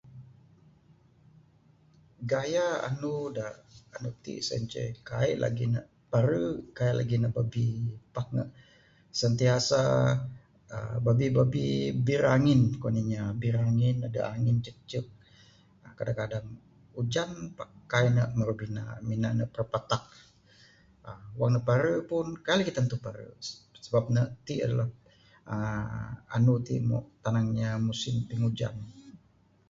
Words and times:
Gaya 2.31 2.67
anu 2.87 3.15
da 3.37 3.45
anu 3.95 4.09
ti 4.23 4.33
sien 4.47 4.63
ceh. 4.71 4.89
Kaik 5.09 5.37
lagih 5.43 5.67
ne 5.73 5.81
pare, 6.11 6.43
kaik 6.77 6.95
lagih 6.99 7.19
ne 7.21 7.29
babbi. 7.35 7.65
Pak 8.15 8.27
ne 8.35 8.43
sentiasa 9.19 9.79
aaa 10.75 10.95
babbi 11.05 11.25
babbi 11.37 11.65
birangin 12.07 12.61
kuan 12.79 12.97
inya. 13.01 13.23
birangin 13.41 13.97
adeh 14.07 14.25
angin 14.35 14.57
icek 14.61 14.77
icek. 14.85 15.07
aaa 15.85 15.93
kadang 15.97 16.17
kadang 16.21 16.47
ujan 16.99 17.31
pak 17.57 17.69
kaik 17.91 18.11
ne 18.15 18.23
maru 18.37 18.53
bina. 18.61 18.83
Mina 19.07 19.29
ne 19.37 19.45
prapatak. 19.55 20.03
aaa 21.09 21.25
wang 21.39 21.55
pare 21.67 21.93
pun 22.09 22.27
kaik 22.47 22.69
tantu 22.75 22.95
pare 23.05 23.25
sebab 23.85 24.03
ne 24.15 24.21
ti 24.45 24.53
adalah 24.65 24.89
aaa 25.53 26.11
anu 26.35 26.53
ti 26.67 26.73
adalah 26.79 27.03
tanang 27.23 27.47
inya 27.53 27.69
musim 27.87 28.15
pingujan. 28.29 28.75